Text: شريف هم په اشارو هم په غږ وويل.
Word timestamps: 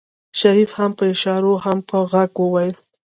شريف 0.39 0.71
هم 0.79 0.91
په 0.97 1.03
اشارو 1.13 1.53
هم 1.65 1.77
په 1.89 1.97
غږ 2.11 2.31
وويل. 2.39 2.75